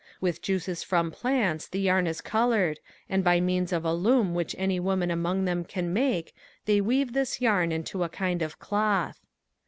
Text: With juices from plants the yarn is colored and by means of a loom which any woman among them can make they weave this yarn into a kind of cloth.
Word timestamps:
With 0.19 0.41
juices 0.41 0.81
from 0.81 1.11
plants 1.11 1.67
the 1.67 1.79
yarn 1.81 2.07
is 2.07 2.21
colored 2.21 2.79
and 3.07 3.23
by 3.23 3.39
means 3.39 3.71
of 3.71 3.85
a 3.85 3.93
loom 3.93 4.33
which 4.33 4.55
any 4.57 4.79
woman 4.79 5.11
among 5.11 5.45
them 5.45 5.63
can 5.63 5.93
make 5.93 6.33
they 6.65 6.81
weave 6.81 7.13
this 7.13 7.39
yarn 7.39 7.71
into 7.71 8.01
a 8.03 8.09
kind 8.09 8.41
of 8.41 8.57
cloth. 8.57 9.19